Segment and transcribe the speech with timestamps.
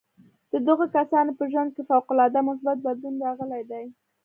[0.51, 3.85] د دغو کسانو په ژوند کې فوق العاده مثبت بدلون راغلی دی